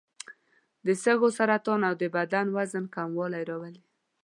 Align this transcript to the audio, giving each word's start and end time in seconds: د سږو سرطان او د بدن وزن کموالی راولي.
د 0.85 0.87
سږو 1.03 1.29
سرطان 1.37 1.81
او 1.89 1.93
د 2.01 2.03
بدن 2.15 2.45
وزن 2.57 2.85
کموالی 2.95 3.43
راولي. 3.49 3.83